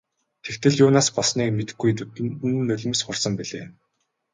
Тэгтэл 0.43 0.73
юунаас 0.83 1.07
болсныг 1.15 1.49
мэдэхгүй 1.55 1.91
нүдэнд 1.93 2.39
нь 2.55 2.63
нулимс 2.67 2.99
хурсан 3.05 3.33
билээ. 3.39 3.65